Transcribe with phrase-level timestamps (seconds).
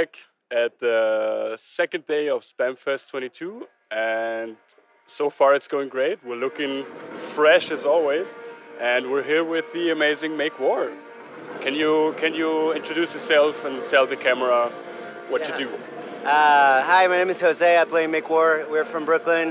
[0.00, 0.16] back
[0.50, 4.56] at the second day of SBÄM Fest 22, and
[5.06, 6.16] so far it's going great.
[6.24, 6.84] We're looking
[7.34, 8.34] fresh as always,
[8.80, 10.90] and we're here with the amazing Make War.
[11.60, 14.60] Can you can you introduce yourself and tell the camera
[15.28, 15.58] what Yeah.
[15.58, 15.68] you do?
[16.24, 17.70] Uh, hi, my name is Jose.
[17.82, 18.64] I play Make War.
[18.72, 19.48] We're from Brooklyn,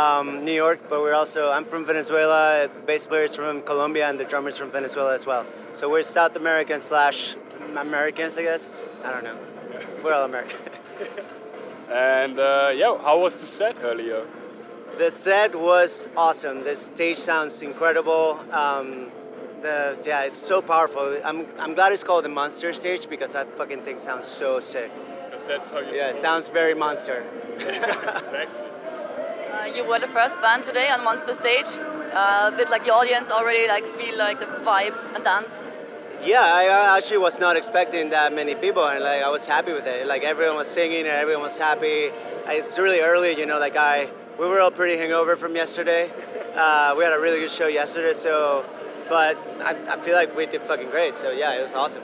[0.00, 2.68] um, New York, but we're also, I'm from Venezuela.
[2.74, 5.44] The bass player is from Colombia, and the drummer's from Venezuela as well.
[5.72, 7.18] So we're South American slash
[7.86, 8.80] Americans, I guess.
[9.04, 9.38] I don't know.
[10.02, 10.58] We're all American.
[11.90, 14.24] And uh, yeah, how was the set earlier?
[15.00, 16.62] the set was awesome.
[16.62, 18.38] The stage sounds incredible.
[18.52, 19.10] Um,
[19.62, 21.18] the yeah, it's so powerful.
[21.24, 24.90] I'm, I'm glad it's called the Monster Stage because that fucking thing sounds so sick.
[25.32, 27.24] If that's how you Yeah, it sounds very monster.
[27.58, 28.46] exactly.
[29.52, 31.70] Uh, you were the first band today on Monster Stage.
[32.12, 35.54] Uh, bit like the audience already like feel like the vibe and dance?
[36.22, 39.86] Yeah, I actually was not expecting that many people, and like I was happy with
[39.86, 40.06] it.
[40.06, 42.10] Like everyone was singing, and everyone was happy.
[42.46, 43.58] It's really early, you know.
[43.58, 46.10] Like I, we were all pretty hangover from yesterday.
[46.54, 48.66] Uh, we had a really good show yesterday, so.
[49.08, 51.14] But I, I feel like we did fucking great.
[51.14, 52.02] So yeah, it was awesome.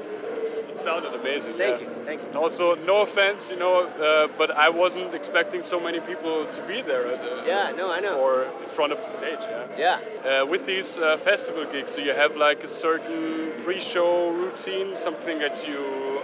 [0.76, 1.54] It sounded amazing.
[1.54, 1.88] Thank yeah.
[1.88, 2.38] you, thank you.
[2.38, 6.82] Also, no offense, you know, uh, but I wasn't expecting so many people to be
[6.82, 7.06] there.
[7.06, 8.20] At, uh, Yeah, no, I know.
[8.20, 9.38] Or in front of the stage.
[9.40, 9.98] Yeah.
[10.24, 10.42] Yeah.
[10.42, 15.38] Uh, with these uh, festival gigs, do you have like a certain pre-show routine, something
[15.38, 15.80] that you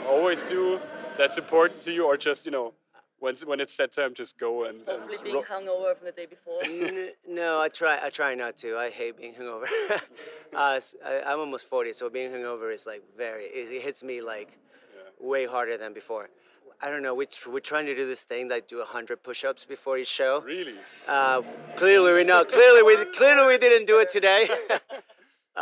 [0.07, 0.79] always do
[1.17, 2.75] that's important to you, or just you know,
[3.23, 6.13] when when it's that time, just go and, Hopefully and being ro- hungover from the
[6.13, 6.61] day before.
[7.29, 7.99] No, I try.
[8.07, 8.77] I try not to.
[8.77, 9.67] I hate being hungover.
[10.57, 13.45] uh, s- I, am almost 40, so being hungover is like very.
[13.45, 14.51] It, it hits me like
[15.21, 16.29] way harder than before.
[16.85, 17.15] I don't know.
[17.15, 20.43] We tr- we're trying to do this thing like do 100 push-ups before each show.
[20.43, 20.75] really.
[21.07, 21.43] Uh,
[21.77, 22.45] clearly we know.
[22.45, 24.49] Clearly we clearly we didn't do it today.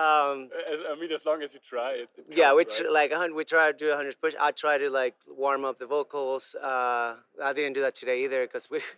[0.01, 2.09] um, As, I mean, as long as you try it.
[2.17, 2.93] it yeah, we right?
[2.99, 4.35] like we try to do a 100 push.
[4.41, 6.55] I try to like warm up the vocals.
[6.55, 7.17] Uh,
[7.49, 8.81] I didn't do that today either because we.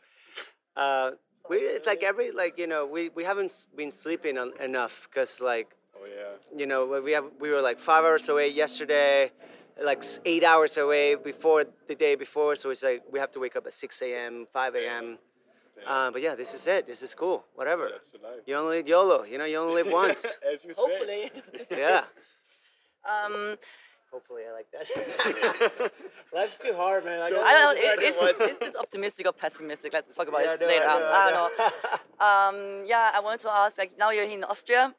[0.74, 1.10] Uh,
[1.50, 5.38] we, it's like every like you know we, we haven't been sleeping en- enough because
[5.38, 6.58] like Oh yeah.
[6.58, 9.30] you know we have we were like five hours away yesterday
[9.84, 13.54] like eight hours away before the day before so it's like we have to wake
[13.54, 15.18] up at 6 a.m 5 a.m
[15.86, 18.40] uh, but yeah this is it this is cool whatever That's the life.
[18.46, 20.80] you only live yolo you know you only live once As you say.
[20.82, 21.30] Hopefully.
[21.70, 22.04] yeah
[23.08, 23.56] um,
[24.12, 25.92] hopefully i like that
[26.34, 27.72] life's too hard man I don't know.
[28.08, 29.92] Is, is, is this optimistic or pessimistic?
[29.92, 31.00] Let's talk about Yeah, it no, later I on.
[31.00, 32.80] know, I I don't know.
[32.80, 33.78] um, yeah, I wanted to ask.
[33.78, 34.94] Like now you're in Austria.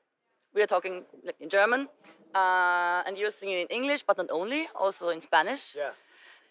[0.56, 1.88] We are talking like, in German,
[2.36, 5.76] uh, and you're singing in English, but not only, also in Spanish.
[5.76, 5.92] yeah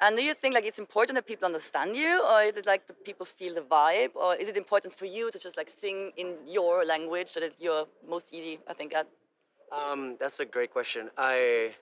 [0.03, 2.89] And do you think like it's important that people understand you, or is it like
[2.89, 6.11] the people feel the vibe, or is it important for you to just like sing
[6.17, 8.59] in your language so that you're most easy?
[8.69, 9.07] I think at
[9.71, 11.11] Um, that's a great question.
[11.17, 11.75] I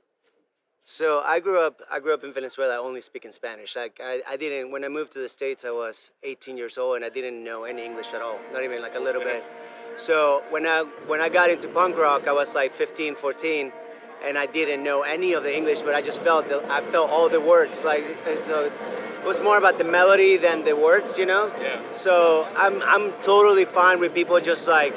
[0.85, 1.81] so I grew up.
[1.91, 2.75] I grew up in Venezuela.
[2.75, 3.75] I only speaking Spanish.
[3.75, 4.71] Like I, I didn't.
[4.71, 7.65] When I moved to the states, I was 18 years old, and I didn't know
[7.65, 8.39] any English at all.
[8.53, 9.43] Not even like a little bit.
[9.97, 13.73] So when I when I got into punk rock, I was like 15, 14,
[14.25, 17.11] and I didn't know any of the English, but I just felt the, I felt
[17.11, 17.85] all the words.
[17.85, 18.05] Like
[18.43, 18.71] so, uh,
[19.21, 21.53] it was more about the melody than the words, you know.
[21.61, 21.81] Yeah.
[21.93, 24.95] So I'm I'm totally fine with people just like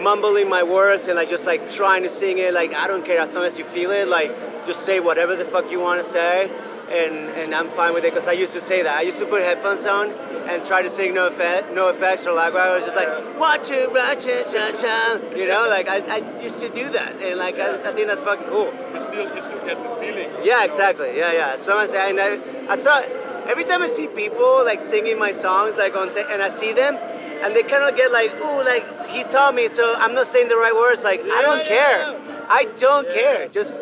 [0.00, 2.54] mumbling my words and like just like trying to sing it.
[2.54, 4.08] Like I don't care as long as you feel it.
[4.08, 4.30] Like
[4.66, 6.50] just say whatever the fuck you want to say,
[6.90, 8.96] and and I'm fine with it because I used to say that.
[8.96, 10.10] I used to put headphones on
[10.50, 13.08] and try to sing no effect, no effects or like I was just like
[13.38, 15.20] watch it, watch it, cha cha.
[15.36, 18.20] You know, like I, I used to do that, and like I, I think that's
[18.20, 18.72] fucking cool.
[18.94, 20.30] You still, you still get the feeling.
[20.42, 21.16] Yeah, exactly.
[21.16, 21.56] Yeah, yeah.
[21.56, 22.38] Someone say, and I,
[22.72, 22.98] I saw
[23.46, 26.72] every time I see people like singing my songs, like on, ta- and I see
[26.72, 26.96] them,
[27.42, 30.48] and they kind of get like, ooh, like he saw me, so I'm not saying
[30.48, 31.04] the right words.
[31.04, 31.98] Like I don't Yeah, care.
[32.12, 33.48] yeah, I don't care.
[33.48, 33.78] Just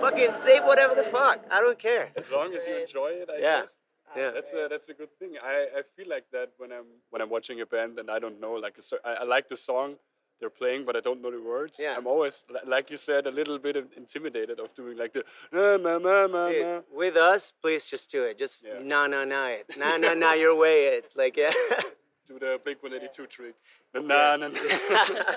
[0.00, 1.44] fucking say whatever the fuck.
[1.50, 2.10] I don't care.
[2.16, 3.60] As long as you enjoy it, I Yeah.
[3.62, 3.72] guess.
[4.16, 4.30] Yeah.
[4.30, 5.32] That's a that's a good thing.
[5.42, 8.40] I, I feel like that when I'm when I'm watching a band and I don't
[8.40, 9.96] know like a, cer- I, I like the song
[10.40, 11.78] they're playing but I don't know the words.
[11.78, 11.94] Yeah.
[11.98, 15.98] I'm always like you said a little bit intimidated of doing like the na ma
[15.98, 16.48] ma ma ma.
[16.48, 18.38] Dude, with us, please just do it.
[18.38, 18.78] Just Yeah.
[18.82, 19.66] nah, nah, nah it.
[19.76, 21.12] Nah, nah, nah your way it.
[21.14, 21.52] Like yeah.
[22.28, 23.54] Do the blink 182 trick.
[23.94, 24.00] Na
[24.36, 24.48] na na.
[24.48, 25.34] na.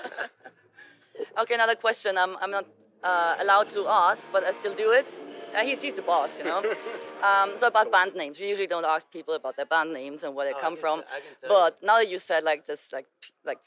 [1.40, 2.16] Okay, another question.
[2.18, 2.66] I'm, I'm not
[3.02, 5.20] uh, allowed to ask, but I still do it.
[5.54, 6.60] Uh, he's, he's the boss, you know.
[7.22, 10.34] um, so about band names, we usually don't ask people about their band names and
[10.34, 11.00] where they Oh, come from.
[11.00, 13.58] t- I can tell but now that you said like this, like p- like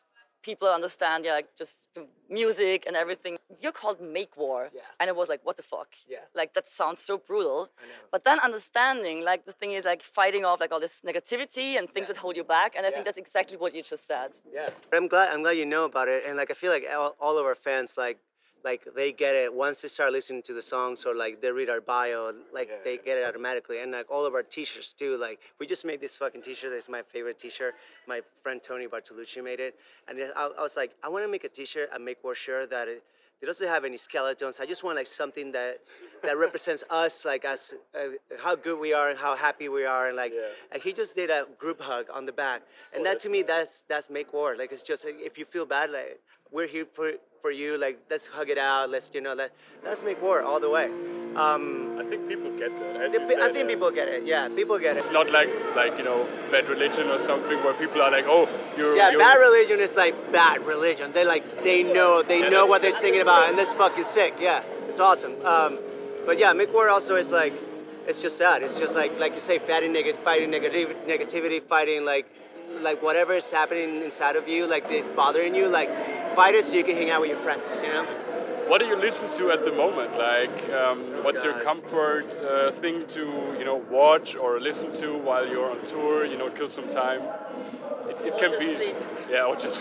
[0.42, 3.38] people understand, yeah, like just the music and everything.
[3.62, 4.82] You're called Make War, Yeah.
[5.00, 5.90] and it was like, what the fuck?
[6.08, 6.20] Yeah.
[6.36, 7.70] Like that sounds so brutal.
[7.80, 7.94] I know.
[8.12, 11.90] But then understanding, like the thing is like fighting off like all this negativity and
[11.90, 12.14] things Yeah.
[12.14, 12.94] that hold you back, and I Yeah.
[12.96, 14.32] think that's exactly what you just said.
[14.52, 14.70] Yeah.
[14.94, 17.38] I'm glad I'm glad you know about it, and like I feel like all, all
[17.38, 18.18] of our fans like
[18.66, 21.70] like they get it once they start listening to the songs or like they read
[21.70, 23.06] our bio like Yeah, they yeah.
[23.08, 23.78] get it automatically.
[23.80, 26.90] And like all of our t-shirts too like we just made this fucking t-shirt that's
[26.90, 27.76] my favorite t-shirt.
[28.08, 29.76] My friend tony bartolucci made it.
[30.08, 32.70] And I, I was like i want to make a t-shirt a make war shirt
[32.72, 33.04] that it,
[33.42, 34.60] it doesn't have any skeletons.
[34.60, 35.74] I just want like something that
[36.24, 38.00] that represents us like as uh,
[38.46, 40.08] how good we are and how happy we are.
[40.08, 40.48] And like Yeah.
[40.72, 42.60] and he just did a group hug on the back.
[42.94, 44.56] And Oh, that to me that's that's make war.
[44.62, 46.20] Like it's just like, if you feel bad like
[46.56, 47.12] we're here for
[47.42, 49.52] for you like let's hug it out let's you know let,
[49.84, 50.86] let's make war all the way.
[51.36, 51.64] Um
[52.02, 53.12] I think people get that.
[53.12, 55.00] the- you I think uh, people get it yeah people get it.
[55.00, 56.20] It's not like like you know
[56.50, 58.48] bad religion or something where people are like, oh,
[58.78, 61.12] you're yeah you're, bad religion is like bad religion.
[61.12, 64.34] They like they know they Yeah, know what they're singing about and that's fucking sick
[64.40, 65.36] yeah it's awesome.
[65.54, 65.78] Um
[66.26, 67.54] but yeah make war also is like
[68.08, 72.06] it's just that it's just like like you say fighting neg- fighting negative negativity fighting
[72.14, 72.26] like
[72.82, 75.90] like whatever is happening inside of you like it's bothering you like
[76.36, 78.06] fight it so you can hang out with your friends you know
[78.68, 80.12] What do you listen to at the moment?
[80.18, 83.22] Like, um, what's your comfort uh, thing to
[83.60, 86.26] you know watch or listen to while you're on tour?
[86.32, 87.22] You know, kill some time.
[88.10, 88.74] It, it Or can just be.
[88.76, 88.98] sleep.
[89.30, 89.78] Yeah, or just.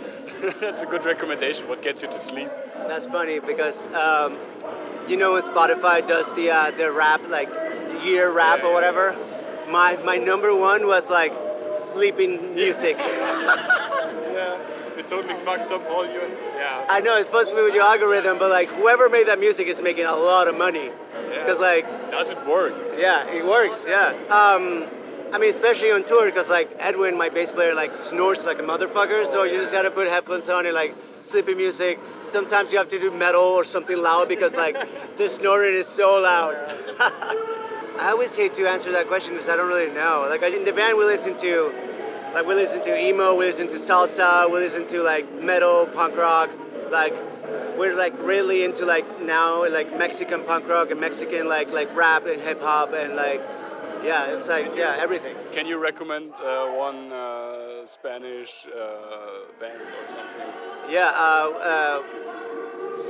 [0.64, 1.68] that's a good recommendation.
[1.68, 2.50] What gets you to sleep?
[2.90, 4.34] That's funny because um,
[5.06, 7.50] you know when Spotify does the uh, the rap like
[8.02, 8.74] year rap Yeah, or yeah.
[8.78, 9.06] whatever.
[9.70, 11.32] My my number one was like
[11.76, 12.96] sleeping music.
[12.98, 14.58] Yeah,
[14.98, 16.28] it totally fucks up all your.
[16.28, 16.86] Yeah.
[16.88, 19.66] I know it's supposed to be with your algorithm, but like whoever made that music
[19.68, 20.90] is making a lot of money.
[21.28, 22.74] Because like Does it work?
[22.98, 23.84] yeah, it works.
[23.88, 24.10] Yeah.
[24.30, 24.84] Um,
[25.32, 28.62] I mean, especially on tour, because like Edwin, my bass player, like snorts like a
[28.62, 29.26] motherfucker.
[29.26, 31.98] So you just gotta put headphones on and like sleepy music.
[32.20, 34.76] Sometimes you have to do metal or something loud because like
[35.16, 36.56] the snoring is so loud.
[37.98, 40.26] I always hate to answer that question because I don't really know.
[40.28, 41.72] Like in the band, we listen to,
[42.34, 46.16] like we listen to emo, we listen to salsa, we listen to like metal, punk
[46.16, 46.50] rock.
[46.90, 47.14] Like
[47.78, 52.26] we're like really into like now like Mexican punk rock and Mexican like like rap
[52.26, 53.40] and hip hop and like
[54.04, 55.34] yeah, it's like yeah everything.
[55.52, 60.48] Can you recommend uh, one uh, Spanish uh, band or something?
[60.90, 62.02] Yeah, uh, uh,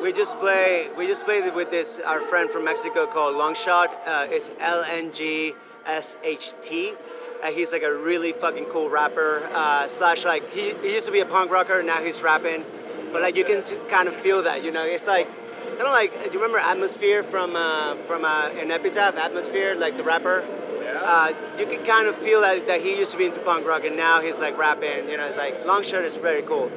[0.03, 0.89] we just play.
[0.97, 3.89] We just played with this our friend from Mexico called Longshot.
[4.07, 5.55] Uh, it's L N G
[5.87, 6.95] S H T.
[7.43, 9.49] Uh, he's like a really fucking cool rapper.
[9.53, 11.83] Uh, slash like he, he used to be a punk rocker.
[11.83, 12.65] Now he's rapping,
[13.13, 14.65] but like you can t- kind of feel that.
[14.65, 15.27] You know, it's like
[15.71, 16.13] kind of like.
[16.13, 19.17] Do you remember Atmosphere from uh, from uh, an Epitaph?
[19.17, 20.45] Atmosphere, like the rapper.
[20.83, 21.01] Yeah.
[21.03, 23.85] Uh, you can kind of feel that, that he used to be into punk rock
[23.85, 25.09] and now he's like rapping.
[25.09, 26.71] You know, it's like Longshot is very cool.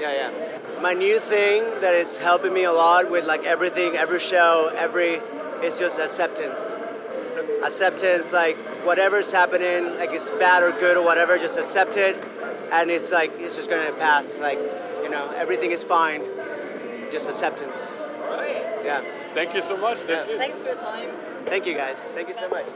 [0.00, 0.55] Yeah, yeah.
[0.80, 5.20] My new thing that is helping me a lot with like everything, every show, every,
[5.62, 6.76] it's just acceptance.
[7.64, 12.16] Acceptance, like whatever's happening, like it's bad or good or whatever, just accept it,
[12.70, 14.38] and it's like it's just gonna pass.
[14.38, 14.58] Like,
[15.02, 16.22] you know, everything is fine.
[17.10, 17.94] Just acceptance.
[18.84, 19.02] Yeah.
[19.34, 20.02] Thank you so much.
[20.06, 20.34] That's Yeah.
[20.34, 20.38] it.
[20.38, 21.10] Thanks for your time.
[21.46, 21.98] Thank you guys.
[22.14, 22.66] Thank you so much.